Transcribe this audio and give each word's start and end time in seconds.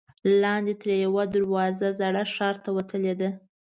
لاندې 0.41 0.73
ترې 0.81 0.95
یوه 1.05 1.23
دروازه 1.33 1.87
زاړه 1.99 2.23
ښار 2.33 2.55
ته 2.63 2.69
وتلې 2.77 3.13
ده. 3.21 3.29